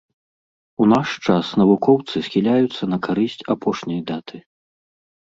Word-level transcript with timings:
У 0.85 0.85
наш 0.93 1.07
час 1.27 1.51
навукоўцы 1.61 2.15
схіляюцца 2.29 2.83
на 2.95 2.99
карысць 3.09 3.47
апошняй 3.55 4.01
даты. 4.09 4.37